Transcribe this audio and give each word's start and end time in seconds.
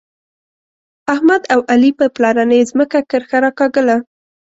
احمد 1.13 1.41
او 1.53 1.59
علي 1.71 1.91
په 1.99 2.05
پلارنۍ 2.15 2.61
ځمکه 2.71 2.99
کرښه 3.09 3.37
راکاږله. 3.43 3.97